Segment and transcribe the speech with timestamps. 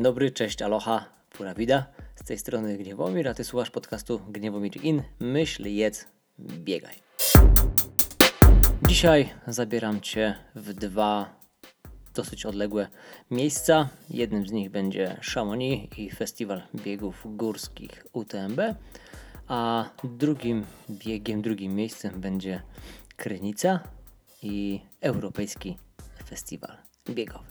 [0.00, 1.86] Dzień dobry, cześć, aloha, pura vida.
[2.16, 5.02] Z tej strony Gniewomir, a ty słuchasz podcastu Gniewomir In.
[5.18, 6.06] Myśl, jedz,
[6.38, 6.94] biegaj.
[8.88, 11.34] Dzisiaj zabieram cię w dwa
[12.14, 12.88] dosyć odległe
[13.30, 13.88] miejsca.
[14.10, 18.60] Jednym z nich będzie Chamonix i Festiwal Biegów Górskich UTMB,
[19.48, 22.62] a drugim biegiem, drugim miejscem będzie
[23.16, 23.80] Krynica
[24.42, 25.76] i Europejski
[26.28, 26.76] Festiwal
[27.10, 27.50] Biegowy.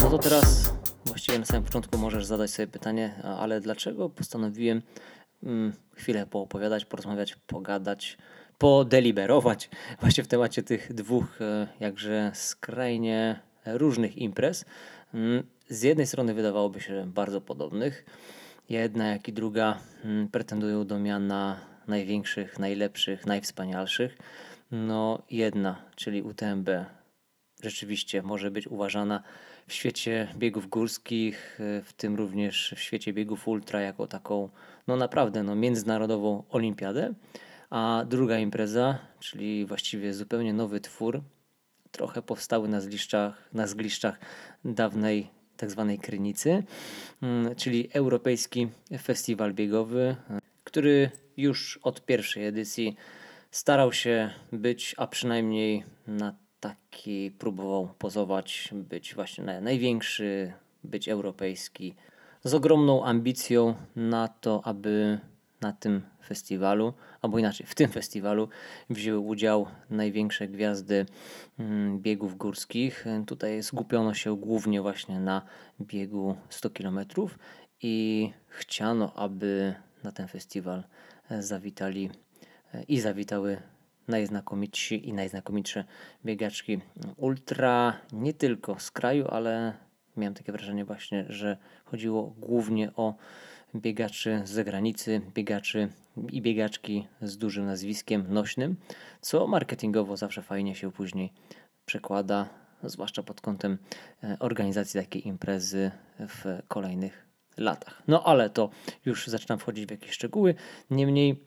[0.00, 0.72] No to teraz
[1.04, 4.82] właściwie na samym początku możesz zadać sobie pytanie, ale dlaczego postanowiłem
[5.42, 8.18] mm, chwilę poopowiadać, porozmawiać, pogadać,
[8.58, 9.70] podeliberować
[10.00, 14.64] właśnie w temacie tych dwóch e, jakże skrajnie różnych imprez.
[15.14, 18.04] Mm, z jednej strony wydawałoby się bardzo podobnych.
[18.68, 24.18] Jedna, jak i druga mm, pretendują do miana największych, najlepszych, najwspanialszych.
[24.70, 26.68] No jedna, czyli UTMB,
[27.62, 29.22] rzeczywiście może być uważana
[29.66, 34.48] w świecie biegów górskich, e, w tym również w świecie biegów ultra, jako taką
[34.86, 37.14] no naprawdę no, międzynarodową olimpiadę.
[37.70, 41.22] A druga impreza, czyli właściwie zupełnie nowy twór,
[41.90, 44.18] trochę powstały na zgliszczach, na zgliszczach
[44.64, 46.62] dawnej tak zwanej Krynicy,
[47.22, 48.68] mm, czyli Europejski
[49.02, 50.16] Festiwal Biegowy,
[50.64, 52.96] który już od pierwszej edycji
[53.50, 60.52] starał się być, a przynajmniej na taki próbował pozować, być właśnie największy,
[60.84, 61.94] być europejski,
[62.44, 65.18] z ogromną ambicją na to, aby
[65.60, 68.48] na tym festiwalu, albo inaczej, w tym festiwalu
[68.90, 71.06] wzięły udział największe gwiazdy
[71.58, 73.04] mm, biegów górskich.
[73.26, 75.42] Tutaj skupiono się głównie właśnie na
[75.80, 77.00] biegu 100 km
[77.82, 80.84] i chciano, aby na ten festiwal
[81.40, 82.10] zawitali
[82.88, 83.62] i zawitały
[84.08, 85.84] najznakomitsi i najznakomitsze
[86.24, 86.80] biegaczki
[87.16, 89.72] ultra, nie tylko z kraju, ale
[90.16, 93.14] miałem takie wrażenie właśnie, że chodziło głównie o
[93.74, 95.88] biegaczy z zagranicy, biegaczy
[96.32, 98.76] i biegaczki z dużym nazwiskiem nośnym,
[99.20, 101.32] co marketingowo zawsze fajnie się później
[101.86, 102.48] przekłada,
[102.82, 103.78] zwłaszcza pod kątem
[104.22, 108.02] e, organizacji takiej imprezy w kolejnych latach.
[108.08, 108.70] No ale to
[109.04, 110.54] już zaczynam wchodzić w jakieś szczegóły.
[110.90, 111.44] Niemniej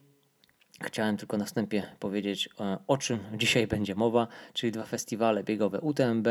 [0.83, 5.81] Chciałem tylko na wstępie powiedzieć, e, o czym dzisiaj będzie mowa, czyli dwa festiwale biegowe
[5.81, 6.27] UTMB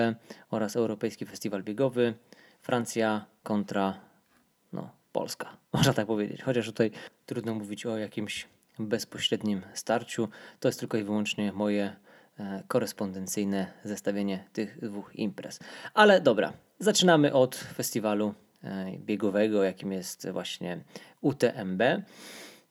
[0.51, 2.15] oraz Europejski Festiwal Biegowy
[2.63, 4.01] Francja kontra
[4.73, 6.43] no, Polska, można tak powiedzieć.
[6.43, 6.91] Chociaż tutaj
[7.27, 10.29] trudno mówić o jakimś bezpośrednim starciu.
[10.61, 11.97] To jest tylko i wyłącznie moje
[12.39, 15.59] e, korespondencyjne zestawienie tych dwóch imprez.
[15.95, 18.35] Ale dobra, zaczynamy od festiwalu
[18.65, 20.81] e, biegowego, jakim jest właśnie
[21.21, 21.83] UTMB.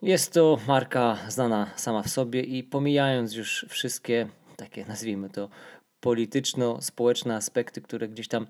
[0.01, 5.49] Jest to marka znana sama w sobie i pomijając już wszystkie takie, nazwijmy to,
[6.01, 8.47] polityczno-społeczne aspekty, które gdzieś tam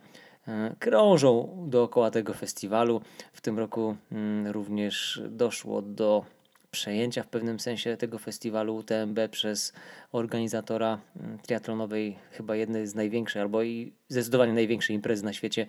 [0.47, 3.01] e, krążą dookoła tego festiwalu.
[3.33, 6.25] W tym roku mm, również doszło do
[6.71, 9.73] przejęcia w pewnym sensie tego festiwalu UTMB przez
[10.11, 15.67] organizatora mm, triatlonowej, chyba jednej z największych, albo i zdecydowanie największej imprezy na świecie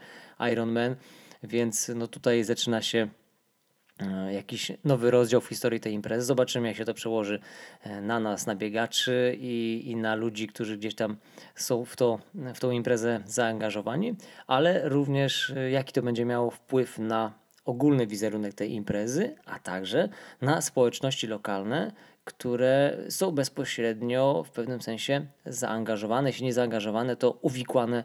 [0.53, 0.97] Ironman.
[1.43, 3.09] Więc no tutaj zaczyna się
[4.31, 6.27] jakiś nowy rozdział w historii tej imprezy.
[6.27, 7.41] Zobaczymy, jak się to przełoży
[7.83, 11.16] e, na nas, na biegaczy i, i na ludzi, którzy gdzieś tam
[11.55, 12.19] są w, to,
[12.55, 14.15] w tą imprezę zaangażowani,
[14.47, 17.33] ale również e, jaki to będzie miało wpływ na
[17.65, 20.09] ogólny wizerunek tej imprezy, a także
[20.41, 21.93] na społeczności lokalne,
[22.25, 28.05] które są bezpośrednio w pewnym sensie zaangażowane, jeśli nie zaangażowane, to uwikłane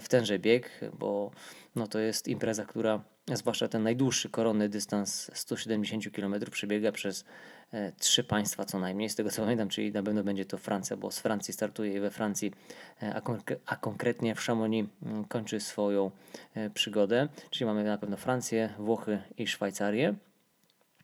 [0.00, 1.30] w tenże bieg, bo
[1.76, 3.00] no to jest impreza, która
[3.34, 7.24] zwłaszcza ten najdłuższy koronny dystans 170 km przebiega przez
[7.72, 10.96] e, trzy państwa co najmniej, z tego co pamiętam, czyli na pewno będzie to Francja,
[10.96, 12.52] bo z Francji startuje i we Francji,
[13.02, 13.22] e, a,
[13.66, 16.10] a konkretnie w Chamonix mm, kończy swoją
[16.54, 20.14] e, przygodę, czyli mamy na pewno Francję, Włochy i Szwajcarię.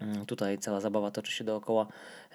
[0.03, 1.87] Mm, tutaj cała zabawa toczy się dookoła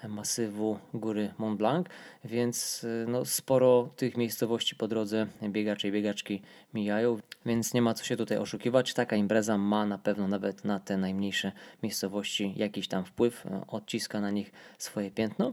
[0.08, 1.86] masywu góry Mont Blanc,
[2.24, 6.42] więc y, no, sporo tych miejscowości po drodze biegacze i biegaczki
[6.74, 8.94] mijają, więc nie ma co się tutaj oszukiwać.
[8.94, 14.30] Taka impreza ma na pewno nawet na te najmniejsze miejscowości jakiś tam wpływ, odciska na
[14.30, 15.52] nich swoje piętno.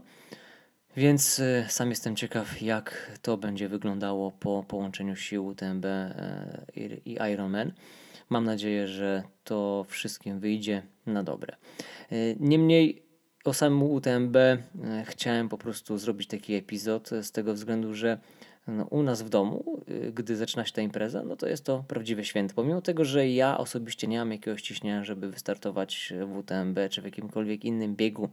[0.96, 5.86] Więc sam jestem ciekaw, jak to będzie wyglądało po połączeniu sił UTMB
[7.04, 7.72] i Ironman.
[8.30, 11.56] Mam nadzieję, że to wszystkim wyjdzie na dobre.
[12.40, 13.02] Niemniej
[13.44, 14.58] o samym UTMB e,
[15.04, 18.18] chciałem po prostu zrobić taki epizod z tego względu, że
[18.66, 21.84] no, u nas w domu, y, gdy zaczyna się ta impreza, no to jest to
[21.88, 22.54] prawdziwe święto.
[22.54, 27.04] Pomimo tego, że ja osobiście nie mam jakiegoś ciśnienia, żeby wystartować w UTMB czy w
[27.04, 28.28] jakimkolwiek innym biegu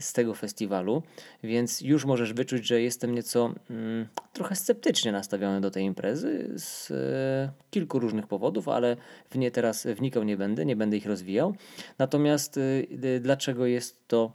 [0.00, 1.02] z tego festiwalu,
[1.42, 6.90] więc już możesz wyczuć, że jestem nieco mm, trochę sceptycznie nastawiony do tej imprezy z
[6.90, 8.96] e, kilku różnych powodów, ale
[9.30, 11.54] w nie teraz wnikał nie będę, nie będę ich rozwijał.
[11.98, 14.32] Natomiast y, dlaczego jest to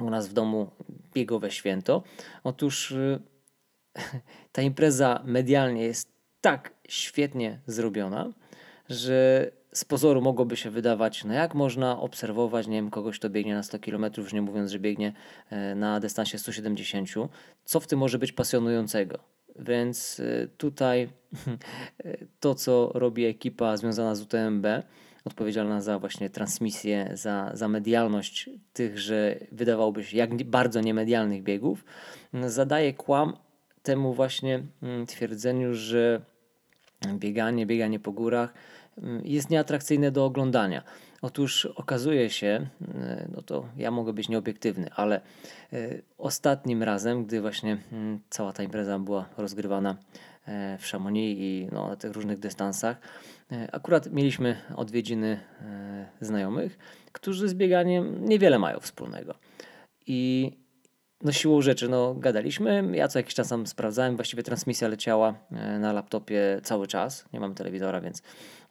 [0.00, 0.70] u nas w domu
[1.14, 2.02] biegowe święto?
[2.44, 3.20] Otóż y,
[4.52, 6.08] ta impreza medialnie jest
[6.40, 8.32] tak świetnie zrobiona,
[8.88, 13.54] że z pozoru mogłoby się wydawać, no jak można obserwować, nie wiem, kogoś, kto biegnie
[13.54, 15.12] na 100 km, już nie mówiąc, że biegnie
[15.50, 17.08] e, na dystansie 170,
[17.64, 19.18] co w tym może być pasjonującego.
[19.58, 21.08] Więc e, tutaj
[22.40, 24.66] to, co robi ekipa związana z UTMB,
[25.24, 31.84] odpowiedzialna za właśnie transmisję, za, za medialność tychże, wydawałoby się, jak bardzo niemedialnych biegów,
[32.46, 33.36] zadaje kłam
[33.82, 36.20] temu właśnie mm, twierdzeniu, że
[37.14, 38.54] bieganie, bieganie po górach
[39.24, 40.82] jest nieatrakcyjne do oglądania.
[41.22, 42.46] Otóż okazuje się,
[42.80, 45.20] mm, no to ja mogę być nieobiektywny, ale
[45.72, 45.78] e,
[46.18, 47.78] ostatnim razem, gdy właśnie
[48.30, 49.96] cała ta impreza była rozgrywana
[50.78, 52.96] w Chamonix i no, na tych różnych dystansach,
[53.72, 55.40] akurat mieliśmy odwiedziny
[56.20, 56.78] znajomych,
[57.12, 59.34] którzy z bieganiem niewiele mają wspólnego.
[60.06, 60.52] I
[61.26, 65.78] no siłą rzeczy, no gadaliśmy, ja co jakiś czas tam sprawdzałem, właściwie transmisja leciała e,
[65.78, 68.22] na laptopie cały czas, nie mamy telewizora, więc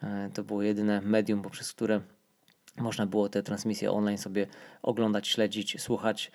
[0.04, 2.02] e, to było jedyne medium, poprzez które
[2.78, 4.48] można było te transmisje online sobie
[4.82, 6.32] oglądać, śledzić, słuchać,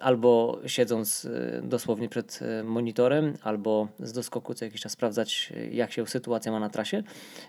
[0.00, 5.92] albo siedząc e, dosłownie przed e, monitorem, albo z doskoku co jakiś czas sprawdzać, jak
[5.92, 7.02] się sytuacja ma na trasie.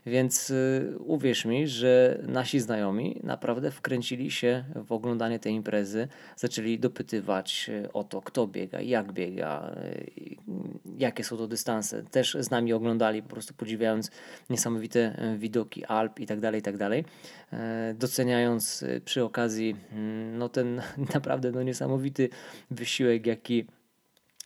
[0.05, 0.53] Więc
[0.99, 8.03] uwierz mi, że nasi znajomi naprawdę wkręcili się w oglądanie tej imprezy, zaczęli dopytywać o
[8.03, 9.75] to, kto biega, jak biega,
[10.97, 12.03] jakie są to dystanse.
[12.03, 14.11] Też z nami oglądali, po prostu podziwiając
[14.49, 17.05] niesamowite widoki Alp i tak dalej, i tak dalej
[17.93, 20.81] doceniając przy okazji mm, no ten
[21.15, 22.29] naprawdę no niesamowity
[22.71, 23.65] wysiłek, jaki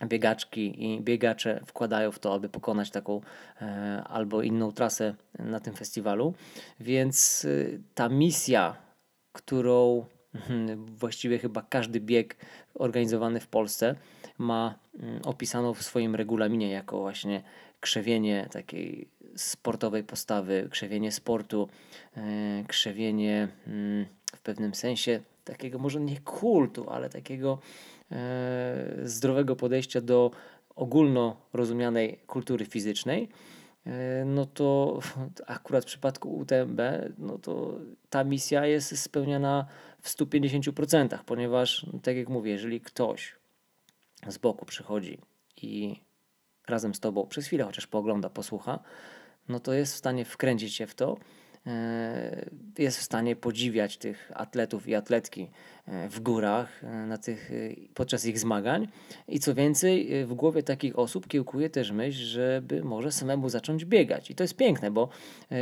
[0.06, 3.21] biegaczki i biegacze wkładają w to, aby pokonać taką
[3.62, 6.33] e, albo inną trasę na tym festiwalu.
[6.79, 8.75] Więc y, ta misja,
[9.33, 10.06] którą
[10.47, 12.35] hmm, właściwie chyba każdy bieg
[12.74, 13.95] organizowany w Polsce
[14.38, 17.44] ma mm, opisaną w swoim regulaminie jako właśnie
[17.80, 21.69] krzewienie takiej sportowej postawy, krzewienie sportu,
[22.18, 27.59] e, krzewienie mm, w pewnym sensie takiego może nie kultu, ale takiego
[28.12, 30.31] e, zdrowego podejścia do
[30.75, 33.29] ogólno rozumianej kultury fizycznej,
[33.85, 35.00] e, no to
[35.47, 36.81] akurat w przypadku UTMB,
[37.18, 37.79] no to
[38.09, 39.65] ta misja jest spełniana
[40.01, 43.35] w 150%, ponieważ, tak jak mówię, jeżeli ktoś
[44.27, 45.18] z boku przychodzi
[45.62, 46.01] i
[46.68, 48.80] razem z tobą przez chwilę chociaż poogląda, posłucha,
[49.50, 51.18] no to jest w stanie wkręcić się w to,
[52.78, 55.50] jest w stanie podziwiać tych atletów i atletki
[55.86, 57.52] e, w górach e, na tych,
[57.94, 58.88] podczas ich zmagań.
[59.28, 64.31] I co więcej, w głowie takich osób kiełkuje też myśl, żeby może samemu zacząć biegać.
[64.31, 65.10] I to jest piękne, bo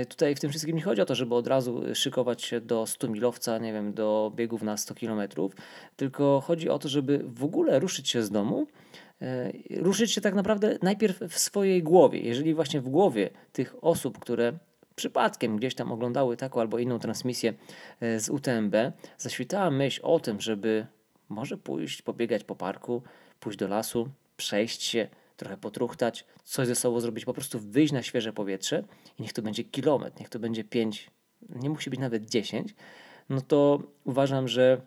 [0.09, 3.07] tutaj w tym wszystkim nie chodzi o to, żeby od razu szykować się do 100
[3.07, 5.55] milowca, nie wiem, do biegów na 100 kilometrów,
[5.95, 8.67] tylko chodzi o to, żeby w ogóle ruszyć się z domu,
[9.21, 12.19] E, ruszyć się tak naprawdę najpierw w swojej głowie.
[12.19, 14.53] Jeżeli właśnie w głowie tych osób, które
[14.95, 17.53] przypadkiem gdzieś tam oglądały taką albo inną transmisję
[18.01, 18.75] e, z UTMB,
[19.17, 20.87] zaświtała myśl o tym, żeby
[21.29, 23.01] może pójść, pobiegać po parku,
[23.39, 25.07] pójść do lasu, przejść się,
[25.37, 28.83] trochę potruchtać, coś ze sobą zrobić, po prostu wyjść na świeże powietrze
[29.19, 31.11] i niech to będzie kilometr, niech to będzie pięć,
[31.49, 32.75] nie musi być nawet dziesięć,
[33.29, 34.81] no to uważam, że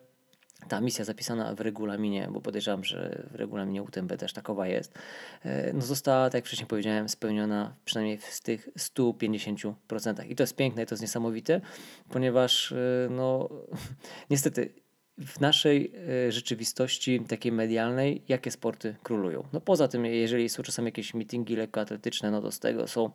[0.68, 4.98] ta misja zapisana w regulaminie, bo podejrzewam, że w regulaminie UTMB też takowa jest,
[5.44, 10.26] e, no została, tak jak wcześniej powiedziałem, spełniona przynajmniej w tych 150%.
[10.28, 11.60] I to jest piękne, i to jest niesamowite,
[12.08, 12.76] ponieważ e,
[13.10, 13.48] no
[14.30, 14.72] niestety
[15.18, 15.92] w naszej
[16.26, 19.44] e, rzeczywistości takiej medialnej, jakie sporty królują?
[19.52, 23.10] No poza tym, jeżeli są czasami jakieś meetingi lekkoatletyczne, no to z tego są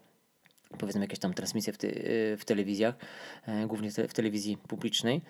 [0.77, 1.77] powiedzmy jakieś tam transmisje w,
[2.41, 2.95] w telewizjach,
[3.67, 5.21] głównie w telewizji publicznej,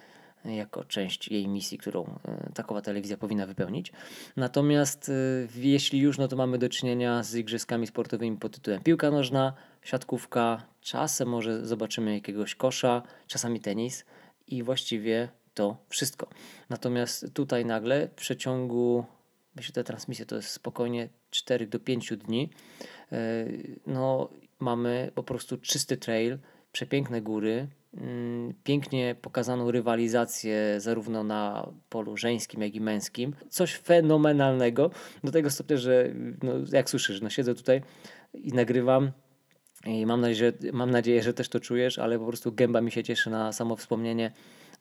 [0.45, 3.91] jako część jej misji, którą e, takowa telewizja powinna wypełnić.
[4.35, 5.13] Natomiast e,
[5.55, 10.63] jeśli już, no to mamy do czynienia z igrzyskami sportowymi pod tytułem piłka nożna, siatkówka,
[10.81, 14.05] czasem może zobaczymy jakiegoś kosza, czasami tenis
[14.47, 16.27] i właściwie to wszystko.
[16.69, 19.05] Natomiast tutaj nagle w przeciągu,
[19.55, 22.49] myślę, te transmisje to jest spokojnie 4 do 5 dni,
[23.11, 23.45] e,
[23.87, 26.37] no mamy po prostu czysty trail,
[26.71, 27.67] przepiękne góry,
[28.63, 33.35] pięknie pokazaną rywalizację zarówno na polu żeńskim, jak i męskim.
[33.49, 34.91] Coś fenomenalnego,
[35.23, 37.81] do tego stopnia, że no, jak słyszysz, no siedzę tutaj
[38.33, 39.11] i nagrywam
[39.85, 42.91] i mam nadzieję, że, mam nadzieję, że też to czujesz, ale po prostu gęba mi
[42.91, 44.31] się cieszy na samo wspomnienie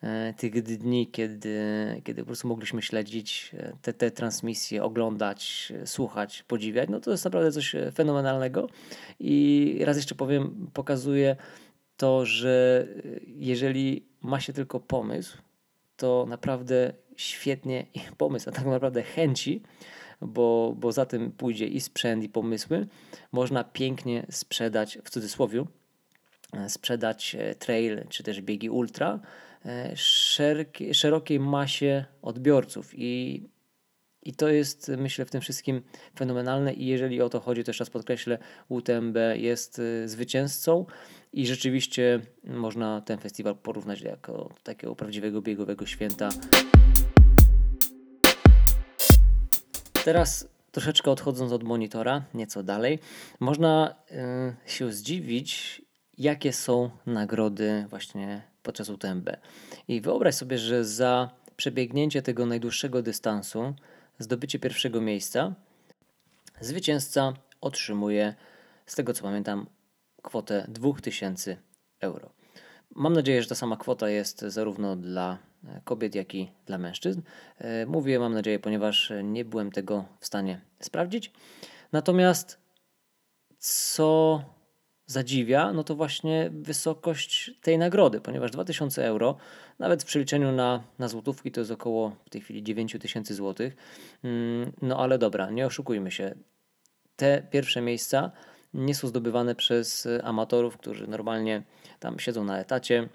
[0.03, 1.59] e, tych dni, kiedy,
[2.05, 6.89] kiedy po prostu mogliśmy śledzić e, te, te transmisje, oglądać, e, słuchać, podziwiać.
[6.89, 8.69] No to jest naprawdę coś fenomenalnego.
[9.21, 11.37] I raz jeszcze powiem, pokazuje
[12.03, 12.87] to, że
[13.27, 15.39] jeżeli ma się tylko pomysł,
[15.97, 17.87] to naprawdę świetnie
[18.19, 19.63] pomysł, a tak naprawdę chęci,
[20.21, 22.87] bo, bo za tym pójdzie i sprzęt, i pomysły,
[23.33, 25.65] można pięknie sprzedać, w cudzysłowie,
[26.53, 29.21] e, sprzedać e, trail czy też biegi ultra.
[29.67, 33.43] E, szerokiej, szerokiej masie odbiorców i
[34.23, 35.83] i to jest, myślę, w tym wszystkim
[36.19, 36.73] fenomenalne.
[36.73, 38.39] I jeżeli o to chodzi, to jeszcze raz podkreślę,
[38.69, 40.87] UTMB jest zwycięzcą
[41.33, 46.29] i rzeczywiście można ten festiwal porównać jako takiego prawdziwego biegowego święta.
[50.05, 52.99] Teraz troszeczkę odchodząc od monitora, nieco dalej,
[53.41, 53.95] można
[54.67, 55.83] y, się zdziwić,
[56.19, 59.31] jakie są nagrody właśnie podczas UTMB.
[59.89, 63.75] I wyobraź sobie, że za przebiegnięcie tego najdłuższego dystansu,
[64.23, 65.55] zdobycie pierwszego miejsca,
[66.61, 68.35] zwycięzca otrzymuje,
[68.87, 69.67] z tego co pamiętam,
[70.23, 71.57] kwotę 2000
[72.01, 72.31] euro.
[72.95, 75.39] Mam nadzieję, że ta sama kwota jest zarówno dla
[75.85, 77.23] kobiet, jak i dla mężczyzn.
[77.59, 81.33] E, mówię, mam nadzieję, ponieważ nie byłem tego w stanie sprawdzić.
[81.93, 82.59] Natomiast
[83.59, 84.45] co
[85.07, 89.37] zadziwia, no to właśnie wysokość tej nagrody, ponieważ 2000 euro,
[89.79, 93.77] nawet w przeliczeniu na, na złotówki, to jest około w tej chwili 9000 złotych.
[94.25, 96.35] Mm, no ale dobra, nie oszukujmy się.
[97.17, 98.33] Te pierwsze miejsca
[98.75, 101.63] nie są zdobywane przez amatorów, którzy normalnie
[102.01, 103.09] tam siedzą na etacie,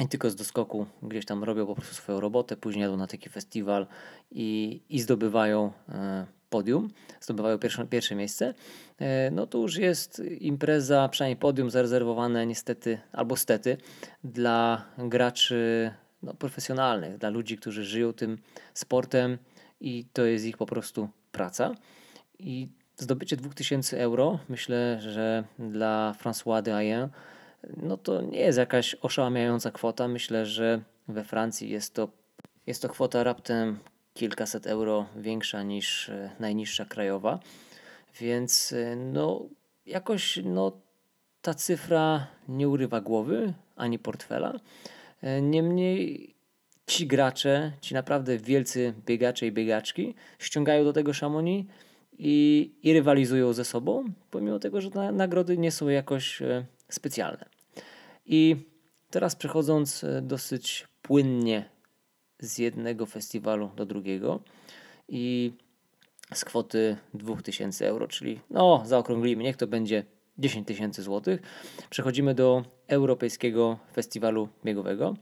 [0.00, 3.28] i tylko z doskoku gdzieś tam robią po prostu swoją robotę, później jadą na taki
[3.28, 3.86] festiwal
[4.30, 6.90] i, i zdobywają e, podium,
[7.20, 8.54] zdobywają pierwsze, pierwsze miejsce,
[8.98, 13.76] e, no to już jest impreza, przynajmniej podium zarezerwowane niestety, albo stety,
[14.24, 15.90] dla graczy
[16.22, 18.38] no, profesjonalnych, dla ludzi, którzy żyją tym
[18.74, 19.38] sportem
[19.80, 21.74] i to jest ich po prostu praca.
[22.38, 27.08] I zdobycie 2000 euro, myślę, że dla François de Hayen
[27.76, 30.08] no to nie jest jakaś oszałamiająca kwota.
[30.08, 32.08] Myślę, że we Francji jest to,
[32.66, 33.78] jest to kwota raptem
[34.14, 37.40] kilkaset euro większa niż e, najniższa krajowa.
[38.20, 39.48] Więc e, no
[39.86, 40.72] jakoś no,
[41.42, 44.60] ta cyfra nie urywa głowy ani portfela.
[45.22, 46.34] E, niemniej
[46.86, 51.70] ci gracze, ci naprawdę wielcy biegacze i biegaczki ściągają do tego Chamonix
[52.18, 56.42] i, i rywalizują ze sobą, pomimo tego, że nagrody nie są jakoś
[56.88, 57.44] specjalne.
[58.26, 58.56] I
[59.10, 61.79] teraz przechodząc dosyć płynnie
[62.40, 64.40] z jednego festiwalu do drugiego
[65.08, 65.52] i
[66.34, 70.04] z kwoty 2000 euro, czyli no zaokrąglimy, niech to będzie
[70.38, 71.40] 10 tysięcy złotych,
[71.90, 75.14] przechodzimy do Europejskiego Festiwalu Biegowego.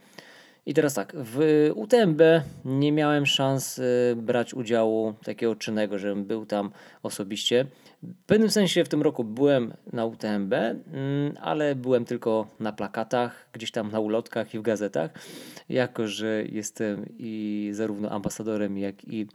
[0.69, 2.23] I teraz tak, w UTMB
[2.65, 6.71] nie miałem szans y, brać udziału takiego czynnego, żebym był tam
[7.03, 7.67] osobiście.
[8.03, 13.49] W pewnym sensie w tym roku byłem na UTMB, mm, ale byłem tylko na plakatach,
[13.53, 15.11] gdzieś tam na ulotkach i w gazetach,
[15.69, 19.27] jako że jestem i zarówno ambasadorem, jak i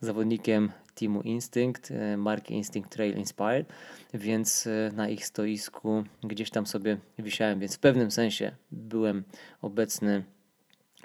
[0.00, 3.72] zawodnikiem teamu Instinct, y, marki Instinct Trail Inspired,
[4.14, 9.24] więc y, na ich stoisku gdzieś tam sobie wisiałem, więc w pewnym sensie byłem
[9.62, 10.24] obecny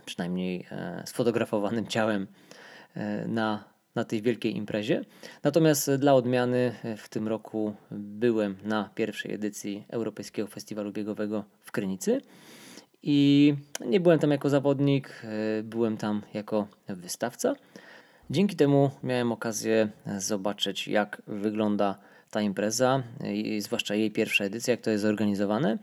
[0.08, 2.28] przynajmniej e, sfotografowanym ciałem
[2.96, 3.64] e, na,
[3.96, 5.06] na tej wielkiej imprezie.
[5.44, 11.72] Natomiast dla odmiany e, w tym roku byłem na pierwszej edycji Europejskiego Festiwalu Biegowego w
[11.72, 12.22] Krynicy.
[13.04, 13.54] I
[13.86, 15.22] nie byłem tam jako zawodnik,
[15.64, 17.54] byłem tam jako wystawca.
[18.30, 21.98] Dzięki temu miałem okazję zobaczyć, jak wygląda
[22.38, 23.04] ta impreza,
[23.60, 25.78] zwłaszcza jej pierwsza edycja, jak to jest zorganizowane.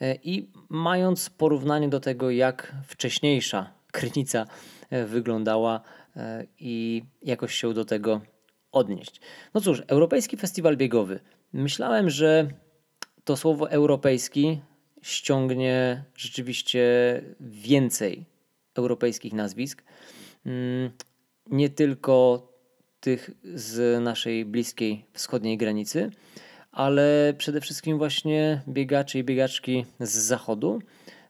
[0.00, 4.46] E, I mając porównanie do tego, jak wcześniejsza Krynica
[4.90, 5.80] e, wyglądała
[6.16, 8.20] e, i jakoś się do tego
[8.72, 9.20] odnieść.
[9.54, 11.20] No cóż, Europejski Festiwal Biegowy.
[11.52, 12.48] Myślałem, że
[13.24, 14.60] to słowo europejski
[15.02, 16.84] ściągnie rzeczywiście
[17.40, 18.26] więcej
[18.74, 19.82] europejskich nazwisk.
[20.46, 20.90] Mm,
[21.46, 22.46] nie tylko
[23.00, 26.10] tych z naszej bliskiej wschodniej granicy,
[26.72, 30.82] ale przede wszystkim właśnie biegacze i biegaczki z zachodu.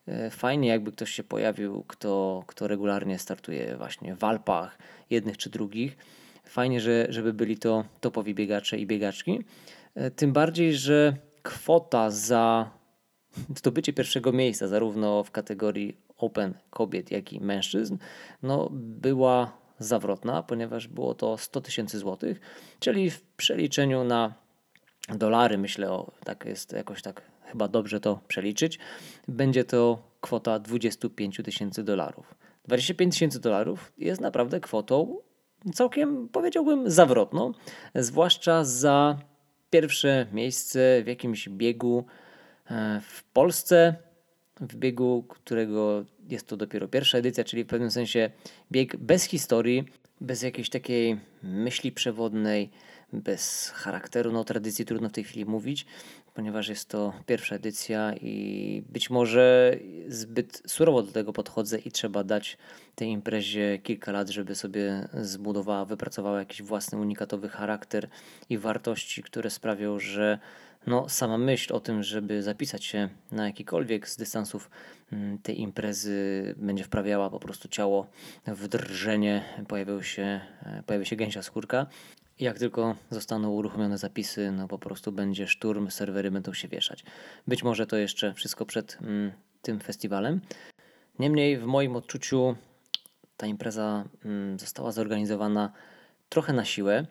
[0.06, 4.78] E, fajnie, jakby ktoś się pojawił, kto, kto regularnie startuje właśnie w Alpach,
[5.10, 5.96] jednych czy drugich.
[6.44, 9.44] Fajnie, że, żeby byli to topowi biegacze i biegaczki.
[9.94, 12.70] E, tym bardziej, że kwota za
[13.56, 17.96] zdobycie pierwszego miejsca, zarówno w kategorii Open kobiet, jak i mężczyzn,
[18.42, 22.40] no, była zawrotna, ponieważ było to 100 tysięcy złotych,
[22.80, 24.34] czyli w przeliczeniu na
[25.08, 28.78] dolary, myślę, o, tak jest jakoś tak chyba dobrze to przeliczyć,
[29.28, 32.34] będzie to kwota 25 tysięcy dolarów.
[32.64, 35.16] 25 tysięcy dolarów jest naprawdę kwotą
[35.74, 37.52] całkiem, powiedziałbym, zawrotną,
[37.94, 39.18] zwłaszcza za
[39.70, 42.04] pierwsze miejsce w jakimś biegu
[42.70, 43.94] e, w Polsce,
[44.60, 48.30] w biegu, którego jest to dopiero pierwsza edycja, czyli w pewnym sensie
[48.72, 49.84] bieg bez historii,
[50.20, 52.70] bez jakiejś takiej myśli przewodnej,
[53.12, 55.86] bez charakteru, no tradycji trudno w tej chwili mówić,
[56.34, 59.76] ponieważ jest to pierwsza edycja i być może
[60.08, 62.58] zbyt surowo do tego podchodzę i trzeba dać
[62.94, 68.08] tej imprezie kilka lat, żeby sobie zbudowała, wypracowała jakiś własny unikatowy charakter
[68.50, 70.38] i wartości, które sprawią, że
[70.86, 74.70] no, sama myśl o tym, żeby zapisać się na jakikolwiek z dystansów
[75.12, 78.06] mm, tej imprezy będzie wprawiała po prostu ciało
[78.46, 81.86] w drżenie, pojawił się, e, pojawi się gęsia skórka.
[82.38, 87.04] Jak tylko zostaną uruchomione zapisy, no po prostu będzie szturm, serwery będą się wieszać.
[87.46, 89.32] Być może to jeszcze wszystko przed mm,
[89.62, 90.40] tym festiwalem.
[91.18, 92.56] Niemniej w moim odczuciu
[93.36, 95.72] ta impreza mm, została zorganizowana
[96.28, 97.06] trochę na siłę,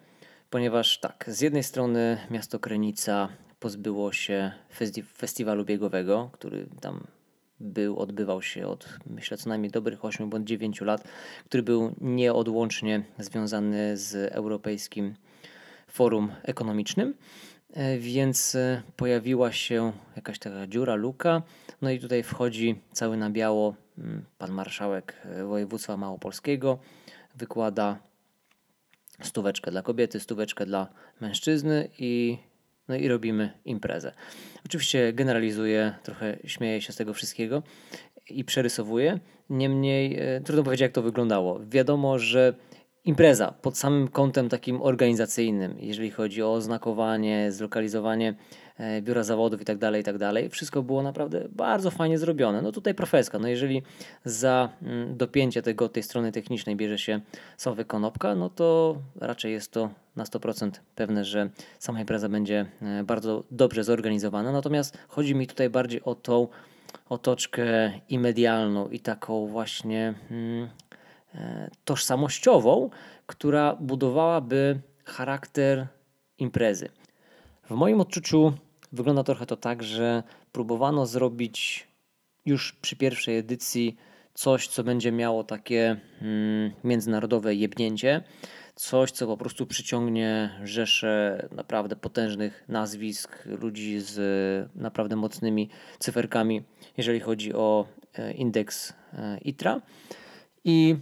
[0.49, 7.07] ponieważ tak, z jednej strony miasto Krenica pozbyło się festi festiwalu biegowego, który tam
[7.59, 11.03] był, odbywał się od myślę co najmniej dobrych 8 bądź 9 lat,
[11.45, 15.15] który był nieodłącznie związany z Europejskim
[15.87, 17.13] Forum Ekonomicznym.
[17.73, 21.41] E, więc e, pojawiła się jakaś taka dziura, luka.
[21.81, 26.79] No i tutaj wchodzi cały na biało mm, pan marszałek e, województwa małopolskiego,
[27.35, 27.99] wykłada
[29.23, 30.87] stóweczkę dla kobiety, stóweczkę dla
[31.21, 32.37] mężczyzny i
[32.89, 34.13] no i robimy imprezę.
[34.65, 37.63] Oczywiście generalizuję, trochę śmieję się z tego wszystkiego
[38.29, 39.19] i przerysowuję.
[39.49, 41.59] Niemniej e, trudno powiedzieć, jak to wyglądało.
[41.69, 42.53] Wiadomo, że
[43.05, 48.35] impreza pod samym kątem takim organizacyjnym, jeżeli chodzi o oznakowanie, zlokalizowanie
[48.77, 52.61] e, biura zawodów itd., tak itd., tak wszystko było naprawdę bardzo fajnie zrobione.
[52.61, 53.81] No tutaj profeska, no jeżeli
[54.25, 57.21] za mm, dopięcie tego, tej strony technicznej bierze się
[57.57, 61.49] Sławek Konopka, no to raczej jest to na 100% pewne, że
[61.79, 64.51] sama impreza będzie e, bardzo dobrze zorganizowana.
[64.51, 66.47] Natomiast chodzi mi tutaj bardziej o tą
[67.09, 70.69] otoczkę i medialną, i taką właśnie hmm,
[71.85, 72.89] tożsamościową,
[73.27, 75.87] która budowałaby charakter
[76.37, 76.89] imprezy.
[77.69, 78.53] W moim odczuciu
[78.91, 81.87] wygląda trochę to tak, że próbowano zrobić
[82.45, 83.97] już przy pierwszej edycji
[84.33, 88.23] coś, co będzie miało takie hmm, międzynarodowe jebnięcie,
[88.79, 94.17] coś, co po prostu przyciągnie rzesze naprawdę potężnych nazwisk, ludzi z
[94.75, 96.63] naprawdę mocnymi cyferkami,
[96.97, 99.81] jeżeli chodzi o e, indeks e, ITRA.
[100.63, 100.95] I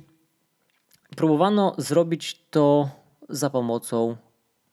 [1.16, 2.90] próbowano zrobić to
[3.30, 4.16] za pomocą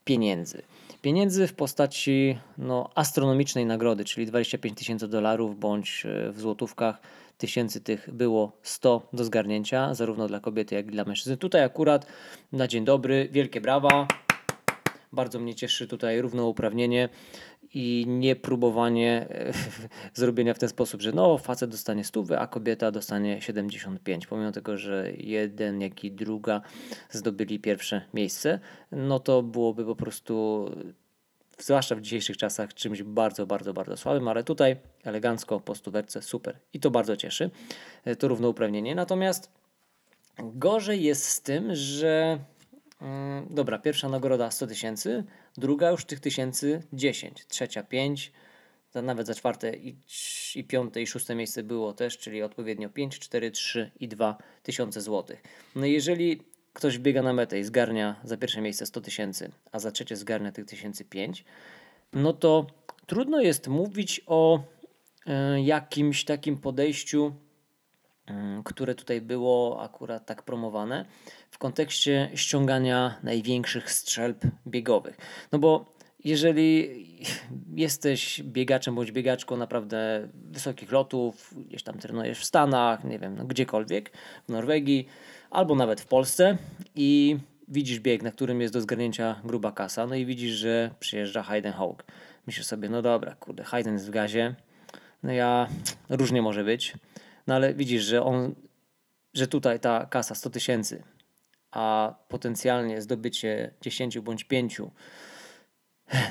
[0.05, 0.63] pieniędzy.
[1.03, 7.01] Pieniędzy w postaci no, astronomicznej nagrody, czyli 25 tysięcy dolarów bądź e, w złotówkach
[7.45, 11.37] tysięcy tych było 100 do zgarnięcia, zarówno dla kobiety, jak i dla mężczyzn.
[11.37, 12.07] Tutaj akurat
[12.53, 14.09] na dzień dobry, wielkie brawa.
[15.13, 17.09] Bardzo mnie cieszy tutaj równouprawnienie
[17.75, 19.53] i nie próbowanie e,
[20.21, 24.27] zrobienia w ten sposób, że no facet dostanie stówę, a kobieta dostanie 75.
[24.27, 26.61] Pomimo tego, że jeden jak i druga
[27.11, 28.61] zdobyli pierwsze miejsce,
[28.93, 30.67] no to byłoby po prostu
[31.59, 36.59] zwłaszcza w dzisiejszych czasach, czymś bardzo, bardzo, bardzo słabym, ale tutaj elegancko po stówce, super.
[36.73, 37.51] I to bardzo cieszy,
[38.05, 38.95] e, to równouprawnienie.
[38.95, 39.51] Natomiast
[40.39, 42.39] gorzej jest z tym, że
[43.01, 45.25] mm, dobra, pierwsza nagroda 100 tysięcy,
[45.57, 48.33] druga już tych tysięcy 10, trzecia 5,
[49.03, 49.97] nawet za czwarte i,
[50.55, 55.01] i piąte i szóste miejsce było też, czyli odpowiednio 5, 4, 3 i 2 tysiące
[55.01, 55.43] złotych.
[55.77, 56.41] No jeżeli
[56.75, 60.53] ktoś biega na metę i zgarnia za pierwsze miejsce 100 tysięcy, a za trzecie zgarnia
[60.53, 61.45] tych tysięcy 5,
[62.13, 62.67] no to
[63.07, 64.61] trudno jest mówić o
[65.57, 67.35] y, jakimś takim podejściu,
[68.31, 68.33] y,
[68.65, 71.05] które tutaj było akurat tak promowane
[71.51, 75.17] w kontekście ściągania największych strzelb biegowych.
[75.53, 77.05] No bo jeżeli
[77.75, 83.45] jesteś biegaczem bądź biegaczką naprawdę wysokich lotów, gdzieś tam trenujesz w Stanach, nie wiem, no
[83.45, 84.11] gdziekolwiek,
[84.49, 85.09] w Norwegii,
[85.55, 86.59] albo nawet w Polsce
[86.95, 87.39] i
[87.69, 91.73] widzisz bieg, na którym jest do zgarnięcia gruba kasa, no i widzisz, że przyjeżdża Hayden
[91.73, 92.05] Hawk.
[92.47, 94.55] Myślisz sobie, no dobra, kurde, Hayden jest w gazie,
[95.23, 95.69] no ja,
[96.09, 96.95] różnie może być,
[97.47, 98.55] no ale widzisz, że on,
[99.35, 101.03] że tutaj ta kasa 100 tysięcy,
[101.71, 104.81] a potencjalnie zdobycie 10 bądź 5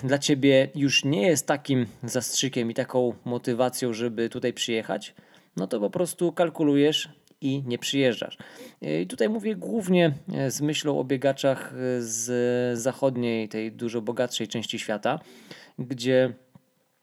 [0.04, 5.14] dla ciebie już nie jest takim zastrzykiem i taką motywacją, żeby tutaj przyjechać,
[5.58, 7.10] no to po prostu kalkulujesz
[7.44, 8.38] i nie przyjeżdżasz.
[8.82, 10.14] I tutaj mówię głównie
[10.48, 15.20] z myślą o biegaczach z zachodniej, tej dużo bogatszej części świata,
[15.80, 16.34] gdzie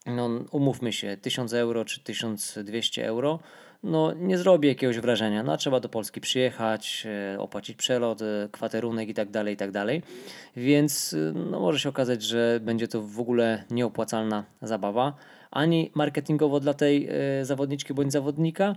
[0.06, 3.38] no, umówmy się, 1000 euro czy 1200 euro
[3.82, 5.42] no nie zrobi jakiegoś wrażenia.
[5.42, 9.70] No, trzeba do Polski przyjechać, e, opłacić przelot, e, kwaterunek i tak dalej, i tak
[9.70, 10.02] dalej.
[10.56, 15.14] Więc e, no, może się okazać, że będzie to w ogóle nieopłacalna zabawa.
[15.50, 17.08] Ani marketingowo dla tej
[17.42, 18.76] zawodniczki bądź zawodnika,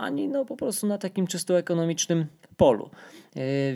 [0.00, 2.90] ani no po prostu na takim czysto ekonomicznym polu.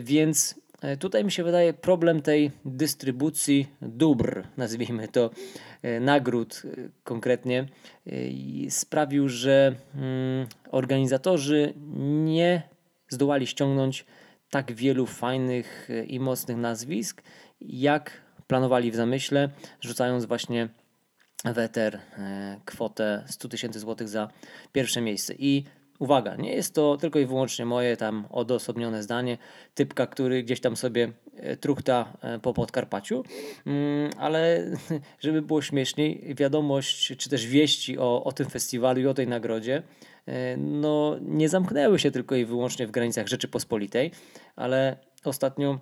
[0.03, 5.29] Więc E, tutaj mi się wydaje problem tej dystrybucji dóbr, nazwijmy to,
[5.81, 7.65] e, nagród e, konkretnie,
[8.69, 11.73] sprawił, że mm, organizatorzy
[12.23, 12.61] nie
[13.09, 14.05] zdołali ściągnąć
[14.49, 17.23] tak wielu fajnych i mocnych nazwisk,
[17.61, 19.49] jak planowali w zamyśle,
[19.81, 20.69] rzucając właśnie
[21.45, 21.99] weter
[22.65, 24.27] kwotę 100 tysięcy złotych za
[24.71, 25.33] pierwsze miejsce.
[25.37, 25.63] I
[25.99, 29.37] Uwaga, nie jest to tylko i wyłącznie moje tam odosobnione zdanie,
[29.75, 33.23] typka, który gdzieś tam sobie e, truchta e, po Podkarpaciu,
[33.65, 34.65] mm, ale
[35.23, 39.83] żeby było śmieszniej, wiadomość czy też wieści o, o tym festiwalu i o tej nagrodzie
[40.25, 44.11] e, no, nie zamknęły się tylko i wyłącznie w granicach Rzeczypospolitej,
[44.55, 45.79] ale ostatnio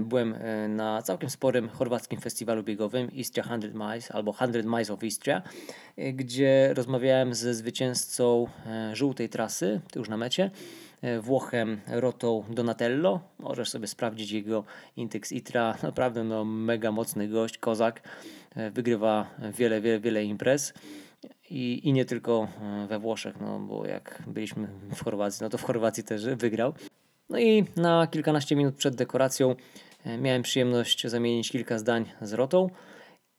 [0.00, 5.04] byłem e, na całkiem sporym chorwackim festiwalu biegowym Istria 100 Miles albo 100 Miles of
[5.04, 5.42] Istria,
[5.96, 8.46] e, gdzie rozmawiałem ze zwycięzcą
[8.92, 10.50] żółtej trasy, już na mecie,
[11.20, 13.20] Włochem Rotą Donatello.
[13.38, 14.64] Możesz sobie sprawdzić jego
[14.96, 15.76] Intex Itra.
[15.82, 18.02] Naprawdę no, mega mocny gość, kozak.
[18.72, 20.74] Wygrywa wiele, wiele, wiele imprez.
[21.50, 22.48] I, I nie tylko
[22.88, 26.74] we Włoszech, no bo jak byliśmy w Chorwacji, no to w Chorwacji też wygrał.
[27.28, 29.54] No i na kilkanaście minut przed dekoracją
[30.04, 32.70] e, miałem przyjemność zamienić kilka zdań z Rotą.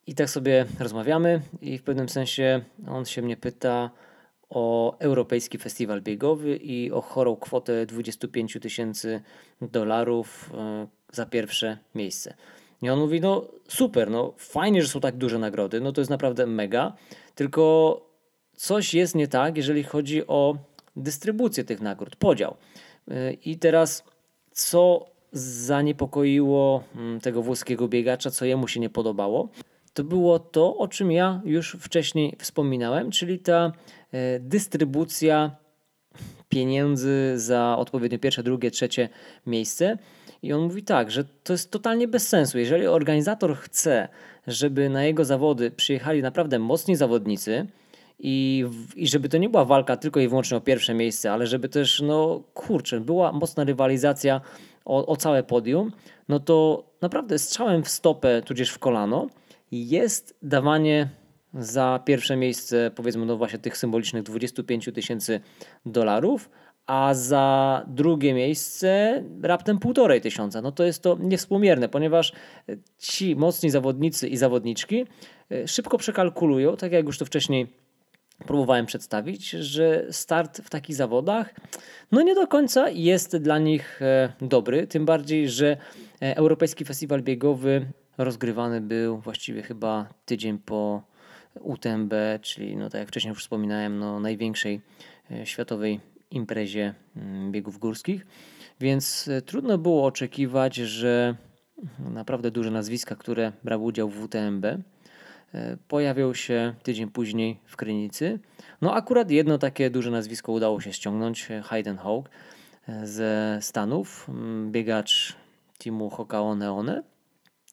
[0.07, 3.91] I tak sobie rozmawiamy, i w pewnym sensie on się mnie pyta
[4.49, 9.21] o Europejski Festiwal Biegowy i o chorą kwotę 25 tysięcy
[9.61, 12.33] dolarów e, za pierwsze miejsce.
[12.81, 16.11] I on mówi: No super, no fajnie, że są tak duże nagrody, no to jest
[16.11, 16.93] naprawdę mega,
[17.35, 18.01] tylko
[18.55, 20.57] coś jest nie tak, jeżeli chodzi o
[20.95, 22.57] dystrybucję tych nagród, podział.
[23.45, 24.03] I teraz,
[24.51, 29.49] co zaniepokoiło mm, tego włoskiego biegacza, co jemu się nie podobało,
[29.93, 33.71] to było to, o czym ja już wcześniej wspominałem, czyli ta
[34.11, 35.55] e, dystrybucja
[36.49, 39.09] pieniędzy za odpowiednio pierwsze, drugie, trzecie
[39.45, 39.97] miejsce.
[40.41, 42.59] I on mówi tak, że to jest totalnie bez sensu.
[42.59, 44.07] Jeżeli organizator chce,
[44.47, 47.67] żeby na jego zawody przyjechali naprawdę mocni zawodnicy,
[48.19, 51.69] i, I żeby to nie była walka tylko i wyłącznie o pierwsze miejsce, ale żeby
[51.69, 54.41] też, no kurczę, była mocna rywalizacja
[54.85, 55.91] o, o całe podium,
[56.29, 59.27] no to naprawdę strzałem w stopę, tudzież w kolano
[59.71, 61.09] jest dawanie
[61.53, 65.39] za pierwsze miejsce, powiedzmy, no właśnie tych symbolicznych 25 tysięcy
[65.85, 66.49] dolarów,
[66.85, 70.61] a za drugie miejsce raptem półtorej tysiąca.
[70.61, 72.33] No to jest to niewspółmierne, ponieważ
[72.97, 75.05] ci mocni zawodnicy i zawodniczki
[75.51, 77.67] e, szybko przekalkulują, tak jak już to wcześniej
[78.45, 81.53] próbowałem przedstawić, że start w takich zawodach
[82.11, 85.77] no nie do końca jest dla nich e, dobry, tym bardziej, że
[86.21, 87.85] e, Europejski Festiwal Biegowy
[88.17, 91.01] rozgrywany był właściwie chyba tydzień po
[91.61, 94.81] UTMB, czyli no tak jak wcześniej już wspominałem, no największej
[95.31, 95.99] e, światowej
[96.31, 98.25] imprezie mm, biegów górskich,
[98.79, 101.35] więc trudno było oczekiwać, że
[101.99, 104.65] naprawdę duże nazwiska, które brały udział w UTMB,
[105.87, 108.39] pojawiał się tydzień później w Krynicy.
[108.81, 112.29] No akurat jedno takie duże nazwisko udało się ściągnąć, e, Hayden Hawk
[112.87, 114.27] e, ze Stanów,
[114.71, 115.35] biegacz
[115.77, 117.03] teamu Hokao Neone,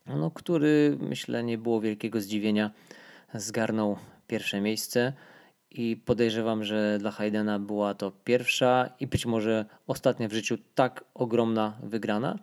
[0.07, 2.71] no, który myślę nie było wielkiego zdziwienia,
[3.35, 5.13] zgarnął pierwsze miejsce
[5.71, 11.05] i podejrzewam, że dla Haydena była to pierwsza i być może ostatnia w życiu tak
[11.15, 12.39] ogromna wygrana.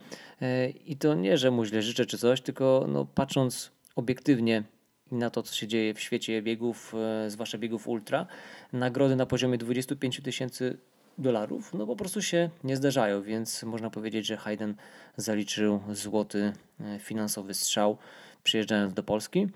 [0.85, 4.63] I to nie, że mu źle życzę czy coś, tylko no, patrząc obiektywnie
[5.11, 6.93] na to, co się dzieje w świecie biegów,
[7.25, 8.25] e, zwłaszcza biegów ultra,
[8.73, 10.77] nagrody na poziomie 25 tysięcy
[11.17, 14.75] dolarów, no po prostu się nie zdarzają, więc można powiedzieć, że Hayden
[15.17, 17.97] zaliczył złoty e, finansowy strzał
[18.43, 19.47] przyjeżdżając do Polski,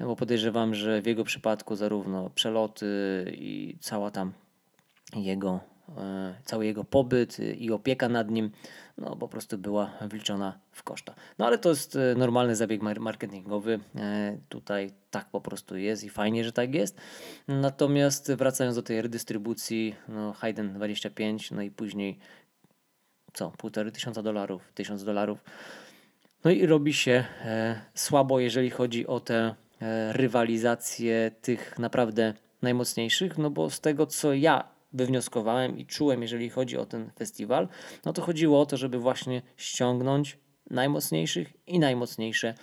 [0.00, 2.86] bo podejrzewam, że w jego przypadku zarówno przeloty
[3.38, 4.32] i cała tam
[5.16, 5.71] jego E,
[6.44, 8.50] cały jego pobyt i opieka nad nim
[8.98, 11.14] no, po prostu była wliczona w koszta.
[11.38, 13.80] No ale to jest e, normalny zabieg marketingowy.
[13.96, 17.00] E, tutaj tak po prostu jest i fajnie, że tak jest.
[17.48, 22.18] Natomiast wracając do tej redystrybucji, no Hayden 25, no i później
[23.32, 25.44] co, półtorej tysiąca dolarów, tysiąc dolarów.
[26.44, 33.38] No i robi się e, słabo, jeżeli chodzi o tę e, rywalizację tych naprawdę najmocniejszych,
[33.38, 37.68] no bo z tego co ja wywnioskowałem i czułem, jeżeli chodzi o ten festiwal,
[38.04, 40.38] no to chodziło o to, żeby właśnie ściągnąć
[40.70, 42.54] najmocniejszych i najmocniejsze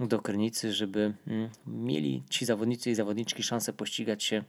[0.00, 4.44] do Krynicy, żeby mm, mieli ci zawodnicy i zawodniczki szansę pościgać się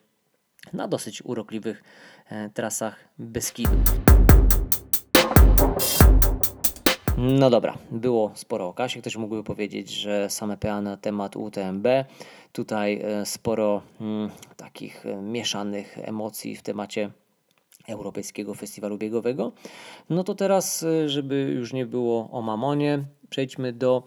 [0.74, 1.84] na dosyć urokliwych
[2.30, 3.78] e, trasach Beskidu.
[7.18, 9.02] No dobra, było sporo o kasie.
[9.02, 11.88] Ktoś mógłby powiedzieć, że same PA na temat UTMB.
[12.52, 17.12] Tutaj e, sporo mm, takich e, mieszanych emocji w temacie
[17.88, 19.52] Europejskiego Festiwalu Biegowego.
[20.10, 24.04] No to teraz, żeby już nie było o mamonie, przejdźmy do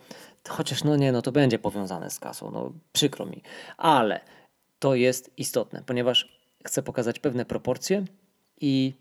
[0.48, 3.42] Chociaż no nie, no to będzie powiązane z kasą, no przykro mi.
[3.76, 4.20] Ale
[4.78, 8.04] to jest istotne, ponieważ chcę pokazać pewne proporcje
[8.60, 8.94] i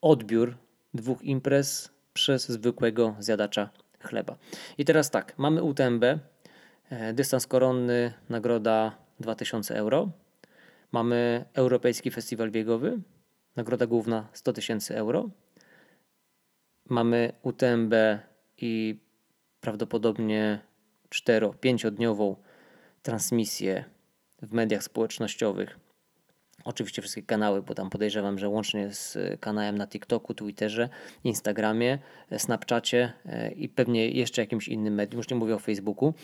[0.00, 0.56] odbiór
[0.94, 4.36] dwóch imprez przez zwykłego zjadacza chleba.
[4.78, 10.08] I teraz tak, mamy UTMB, e, dystans koronny, nagroda 2000 euro.
[10.92, 12.98] Mamy Europejski Festiwal Biegowy,
[13.56, 15.30] nagroda główna 100 tysięcy euro.
[16.88, 17.94] Mamy UTMB
[18.56, 19.00] i
[19.60, 20.60] prawdopodobnie
[21.10, 22.36] 4-5-dniową
[23.02, 23.84] transmisję
[24.42, 25.78] w mediach społecznościowych.
[26.64, 30.88] Oczywiście wszystkie kanały, bo tam podejrzewam, że łącznie z kanałem na TikToku, Twitterze,
[31.24, 31.98] Instagramie,
[32.36, 36.14] Snapchacie e, i pewnie jeszcze jakimś innym medium, już nie mówię o Facebooku,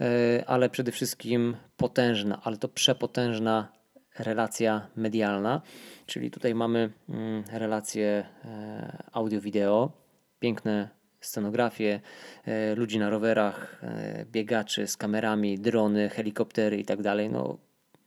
[0.00, 3.77] e, ale przede wszystkim potężna, ale to przepotężna
[4.18, 5.62] relacja medialna,
[6.06, 9.92] czyli tutaj mamy mm, relacje e, audio-wideo,
[10.40, 10.88] piękne
[11.20, 12.00] scenografię,
[12.44, 17.30] e, ludzi na rowerach, e, biegaczy z kamerami, drony, helikoptery i tak dalej.
[17.30, 17.58] No,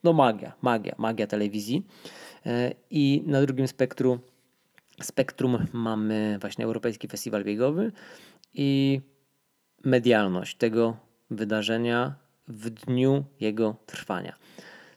[0.04, 1.88] no magia, magia, magia telewizji.
[2.90, 4.20] I na drugim spektrum,
[5.02, 7.92] spektrum mamy właśnie Europejski Festiwal Biegowy
[8.54, 9.02] i
[9.84, 10.98] medialność tego
[11.32, 12.16] wydarzenia
[12.48, 14.36] w dniu jego trwania.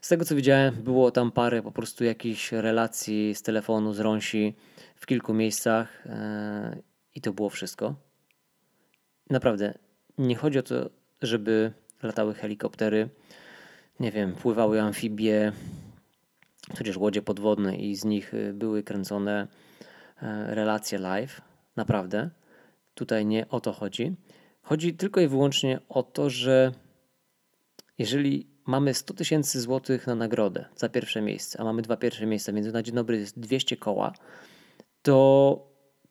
[0.05, 4.55] Z tego co widziałem, było tam parę po prostu jakichś relacji z telefonu, z rąsi
[4.95, 6.03] w kilku miejscach
[7.15, 7.95] i to było wszystko.
[9.29, 9.73] Naprawdę,
[10.17, 10.89] nie chodzi o to,
[11.21, 11.71] żeby
[12.03, 13.09] latały helikoptery,
[13.99, 15.51] nie wiem, pływały amfibie,
[16.77, 19.47] tudzież łodzie podwodne i z nich y, były kręcone
[20.21, 21.41] e, relacje live.
[21.75, 22.29] Naprawdę.
[22.93, 24.15] Tutaj nie o to chodzi.
[24.61, 26.71] Chodzi tylko i wyłącznie o to, że
[27.97, 32.53] jeżeli mamy 100 tysięcy złotych na nagrodę za pierwsze miejsce, a mamy dwa pierwsze miejsca,
[32.53, 34.13] więc na dzień dobry jest 200 koła,
[35.01, 35.67] to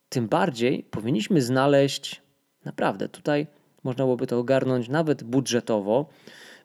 [0.08, 2.24] tym bardziej powinniśmy znaleźć
[2.64, 3.46] Naprawdę, tutaj
[3.84, 6.08] można byłoby to ogarnąć nawet budżetowo,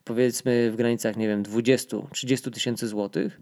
[0.03, 3.41] powiedzmy w granicach, nie wiem, 20-30 tysięcy złotych.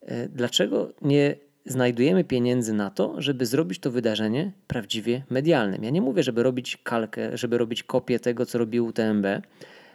[0.00, 5.84] E, dlaczego nie znajdujemy pieniędzy na to, żeby zrobić to wydarzenie prawdziwie medialnym?
[5.84, 9.26] Ja nie mówię, żeby robić kalkę, żeby robić kopię tego, co robi UTMB,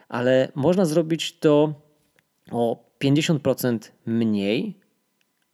[0.08, 1.74] ale można zrobić to
[2.50, 4.74] o 50% mniej,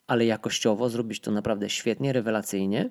[0.06, 2.88] ale jakościowo zrobić to naprawdę świetnie, rewelacyjnie,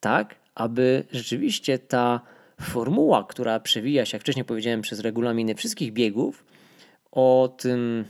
[0.00, 2.20] tak, aby rzeczywiście ta
[2.60, 6.44] formuła, która przewija się, jak wcześniej powiedziałem, przez regulaminy wszystkich biegów,
[7.12, 8.04] o, tym,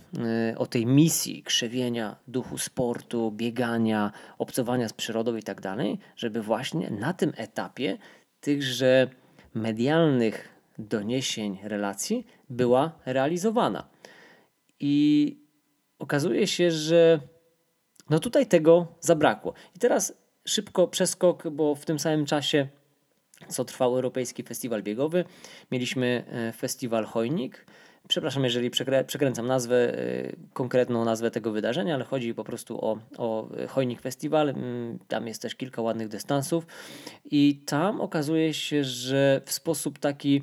[0.50, 6.42] e, o tej misji krzewienia duchu sportu, biegania, obcowania z przyrodą i tak dalej, żeby
[6.42, 7.98] właśnie na tym etapie
[8.40, 9.08] tychże
[9.54, 13.88] medialnych doniesień, relacji była realizowana.
[14.80, 15.36] I
[15.98, 17.20] okazuje się, że
[18.10, 19.54] no tutaj tego zabrakło.
[19.76, 20.12] I teraz
[20.44, 22.68] szybko przeskok, bo w tym samym czasie
[23.48, 25.24] co trwał Europejski Festiwal Biegowy.
[25.70, 27.66] Mieliśmy e, Festiwal Chojnik.
[28.08, 32.98] Przepraszam, jeżeli przekrę przekręcam nazwę, e, konkretną nazwę tego wydarzenia, ale chodzi po prostu o,
[33.16, 34.48] o Chojnik Festiwal.
[34.48, 36.66] Mm, tam jest też kilka ładnych dystansów
[37.24, 40.42] i tam okazuje się, że w sposób taki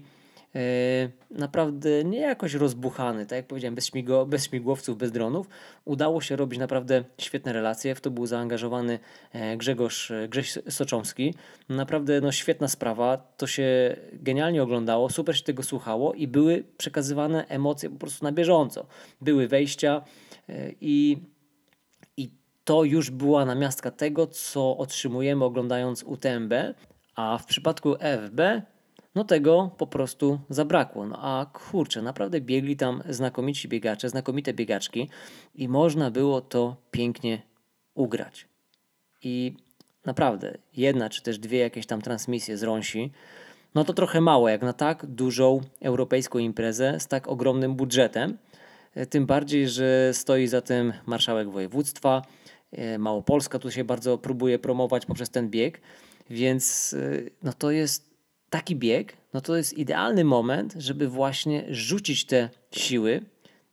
[1.32, 5.50] naprawdę nie jakoś rozbuchany, tak jak powiedziałem, bez, śmigło, bez śmigłowców, bez dronów.
[5.86, 7.96] Udało się robić naprawdę świetne relacje.
[7.96, 9.00] W to był zaangażowany
[9.34, 11.34] e, Grzegorz e, Grześ Soczomski.
[11.70, 13.18] Naprawdę no, świetna sprawa.
[13.38, 18.32] To się genialnie oglądało, super się tego słuchało i były przekazywane emocje po prostu na
[18.32, 18.88] bieżąco.
[19.22, 20.02] Były wejścia
[20.82, 21.18] i
[22.18, 22.32] i
[22.64, 26.54] to już była namiastka tego, co otrzymujemy oglądając UTMB,
[27.16, 28.42] a w przypadku FB
[29.16, 31.06] no tego po prostu zabrakło.
[31.06, 35.10] No a kurczę, naprawdę biegli tam znakomici biegacze, znakomite biegaczki
[35.56, 37.42] i można było to pięknie
[37.94, 38.48] ugrać.
[39.24, 39.56] I
[40.06, 43.12] naprawdę jedna czy też dwie jakieś tam transmisje z Rąsi,
[43.76, 48.38] no to trochę mało jak na tak dużą europejską imprezę z tak ogromnym budżetem.
[48.96, 52.22] E, tym bardziej, że stoi za tym marszałek województwa.
[52.72, 55.82] E, Małopolska tu się bardzo próbuje promować poprzez ten bieg,
[56.30, 58.11] więc e, no to jest
[58.52, 63.26] taki bieg, no to jest idealny moment, żeby właśnie rzucić te siły,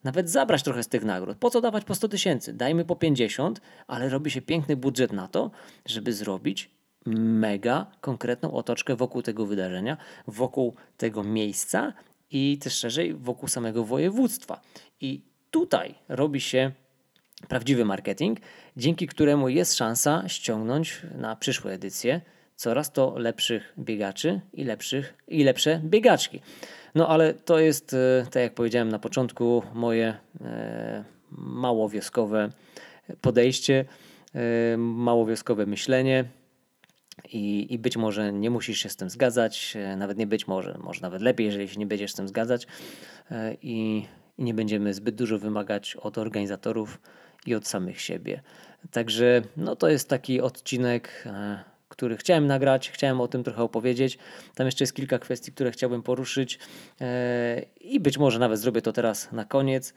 [0.05, 1.39] nawet zabrać trochę z tych nagród.
[1.39, 2.53] Po co dawać po 100 tysięcy?
[2.53, 5.51] Dajmy po 50, ale robi się piękny budżet na to,
[5.87, 6.71] żeby zrobić
[7.07, 11.93] mega konkretną otoczkę wokół tego wydarzenia, wokół tego miejsca
[12.31, 14.61] i też szerzej wokół samego województwa.
[15.01, 16.73] I tutaj robi się
[17.49, 18.39] prawdziwy marketing,
[18.77, 22.21] dzięki któremu jest szansa ściągnąć na przyszłe edycje
[22.59, 26.41] coraz to lepszych biegaczy i, lepszych, i lepsze biegaczki.
[26.95, 32.51] No ale to jest, e, tak jak powiedziałem na początku, moje e, małowioskowe
[33.21, 33.85] podejście,
[34.35, 36.25] e, małowioskowe myślenie.
[37.33, 41.01] I, I być może nie musisz się z tym zgadzać, nawet nie być może, może
[41.01, 42.67] nawet lepiej, jeżeli się nie będziesz z tym zgadzać
[43.63, 44.05] i,
[44.39, 47.01] i nie będziemy zbyt dużo wymagać od organizatorów
[47.47, 48.43] i od samych siebie.
[48.91, 51.25] Także no, to jest taki odcinek
[51.89, 54.19] który chciałem nagrać, chciałem o tym trochę opowiedzieć.
[54.55, 56.59] Tam jeszcze jest kilka kwestii, które chciałbym poruszyć
[57.01, 59.95] e, i być może nawet zrobię to teraz na koniec,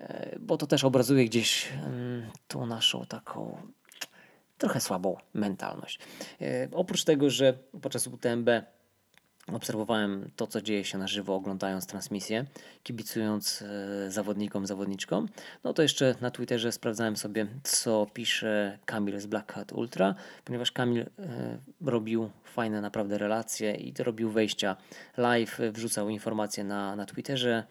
[0.00, 3.56] e, bo to też obrazuje gdzieś mm, tą naszą taką
[4.58, 5.98] trochę słabą mentalność.
[6.40, 8.48] E, oprócz tego, że podczas UTMB
[9.46, 12.44] Obserwowałem to, co dzieje się na żywo, oglądając transmisję,
[12.82, 15.28] kibicując e, zawodnikom, zawodniczkom.
[15.64, 20.72] No to jeszcze na Twitterze sprawdzałem sobie, co pisze Kamil z Black Hat Ultra, ponieważ
[20.72, 21.06] Kamil e,
[21.80, 24.76] robił fajne naprawdę relacje i robił wejścia
[25.16, 27.64] live, wrzucał informacje na, na Twitterze,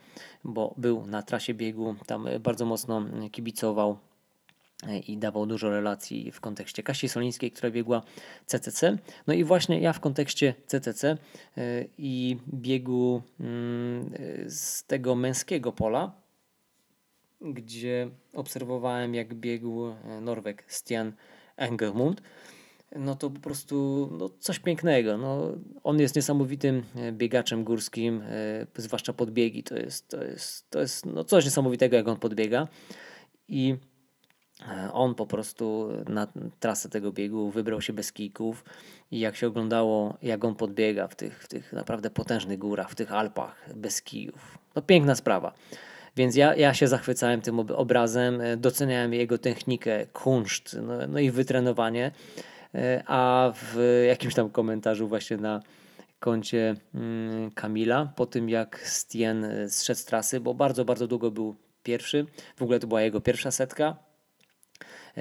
[0.43, 3.97] bo był na trasie biegu, tam bardzo mocno kibicował
[5.07, 8.01] i dawał dużo relacji w kontekście Kasi Solińskiej, która biegła
[8.45, 8.97] CCC.
[9.27, 11.17] No i właśnie ja w kontekście CCC e,
[11.97, 14.11] i biegu mm,
[14.47, 16.11] z tego męskiego pola,
[17.41, 21.13] gdzie obserwowałem jak biegł e, Norweg Stian
[21.57, 22.21] Engelmund,
[22.95, 25.17] no to po prostu no coś pięknego.
[25.17, 25.51] No,
[25.83, 28.23] on jest niesamowitym e, biegaczem górskim,
[28.75, 29.63] zwłaszcza podbiegi.
[29.63, 32.67] To jest, to jest, to jest no coś niesamowitego, jak on podbiega.
[33.47, 33.90] I E,
[34.93, 36.27] on po prostu na
[36.59, 38.63] trasę tego biegu wybrał się bez kijków
[39.11, 42.95] i jak się oglądało, jak on podbiega w tych, w tych naprawdę potężnych górach, w
[42.95, 44.57] tych Alpach bez kijów.
[44.73, 45.53] To piękna sprawa.
[46.15, 51.31] Więc ja, ja się zachwycałem tym obrazem, e, doceniałem jego technikę, kunszt, no, no i
[51.31, 52.11] wytrenowanie.
[52.75, 55.61] E, a w jakimś tam komentarzu właśnie na
[56.19, 61.55] koncie mm, Kamila, po tym jak Stien zszedł z trasy, bo bardzo, bardzo długo był
[61.83, 62.25] pierwszy,
[62.57, 64.10] w ogóle to była jego pierwsza setka, E,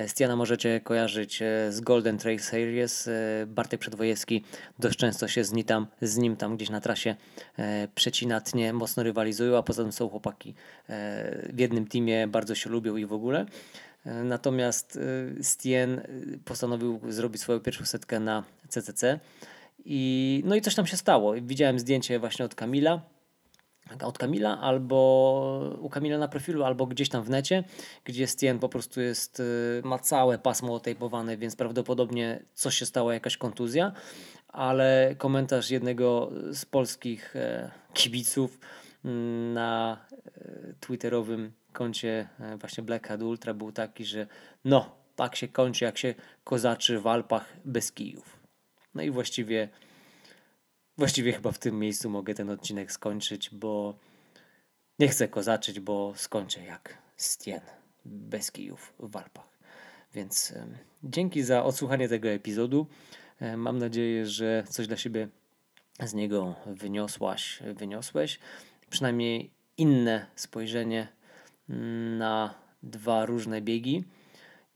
[0.06, 3.08] Stiana możecie kojarzyć e, z Golden Trail Series.
[3.08, 3.12] E,
[3.46, 4.44] Bartek Przedwojewski
[4.78, 7.16] dość często się z nim tam, z nim tam gdzieś na trasie
[7.94, 10.54] przecina tnie, mocno rywalizują, a poza tym są chłopaki
[11.52, 13.46] w jednym teamie, bardzo się lubią i w ogóle.
[14.04, 14.98] Natomiast
[15.42, 16.00] Stien
[16.44, 19.20] postanowił zrobić swoją pierwszą setkę na CCC.
[19.84, 21.34] I, no i coś tam się stało.
[21.42, 23.00] Widziałem zdjęcie właśnie od Kamila
[24.02, 27.64] od Kamila, albo u Kamila na profilu, albo gdzieś tam w necie,
[28.04, 33.12] gdzie Stien po prostu jest, y, ma całe pasmo otejpowane, więc prawdopodobnie coś się stało,
[33.12, 33.92] jakaś kontuzja,
[34.48, 38.58] ale komentarz jednego z polskich e, kibiców
[39.04, 39.98] mm, na
[40.36, 44.26] e, twitterowym koncie e, właśnie Black Hat Ultra był taki, że
[44.64, 48.40] no, tak się kończy, jak się kozaczy w Alpach bez kijów.
[48.94, 49.68] No i właściwie
[51.00, 53.94] Właściwie chyba w tym miejscu mogę ten odcinek skończyć, bo
[54.98, 57.60] nie chcę go zacząć, bo skończę jak Stien
[58.04, 59.58] bez kijów w Alpach.
[60.14, 60.54] Więc
[61.04, 62.86] dzięki za odsłuchanie tego epizodu.
[63.56, 65.28] Mam nadzieję, że coś dla siebie
[66.00, 68.38] z niego wyniosłaś, wyniosłeś.
[68.90, 71.08] Przynajmniej inne spojrzenie
[72.18, 74.04] na dwa różne biegi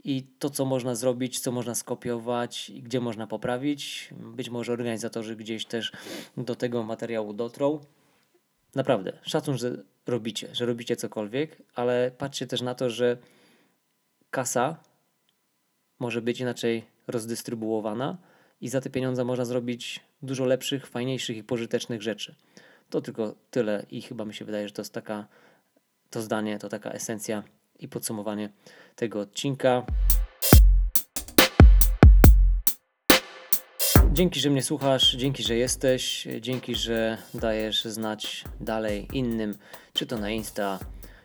[0.04, 4.10] i to, co można zrobić, co można skopiować gdzie można poprawić.
[4.12, 5.92] Być może organizatorzy gdzieś też
[6.36, 7.80] do tego materiału dotrą.
[8.74, 13.16] Naprawdę, szacun, że robicie, że robicie cokolwiek, ale patrzcie też na to, że
[14.30, 14.76] kasa
[15.98, 18.16] może być inaczej rozdystrybuowana
[18.60, 22.34] i za te pieniądze można zrobić dużo lepszych, fajniejszych i pożytecznych rzeczy.
[22.90, 25.26] To tylko tyle i chyba mi się wydaje, że to jest taka,
[26.10, 27.42] to zdanie, to taka esencja
[27.78, 28.50] i podsumowanie
[28.96, 29.86] tego odcinka.
[34.12, 39.54] Dzięki, że mnie słuchasz, dzięki, że jesteś, dzięki, że dajesz znać dalej innym,
[39.92, 40.78] czy to na Insta,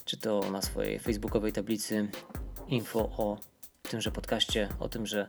[0.06, 2.08] czy to na swojej facebookowej tablicy
[2.68, 3.38] info o
[3.90, 5.28] tymże podcaście, o tym, że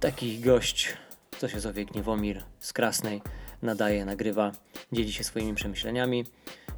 [0.00, 0.96] taki gość,
[1.38, 3.22] co się zowie Gniewomir z Krasnej,
[3.64, 4.52] nadaje, nagrywa,
[4.92, 6.24] dzieli się swoimi przemyśleniami.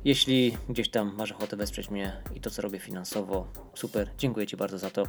[0.05, 4.57] Jeśli gdzieś tam masz ochotę wesprzeć mnie i to, co robię finansowo, super, dziękuję Ci
[4.57, 5.05] bardzo za to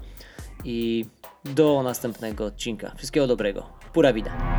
[0.63, 1.05] i
[1.45, 2.95] do następnego odcinka.
[2.97, 3.69] Wszystkiego dobrego.
[3.93, 4.56] Pura vida.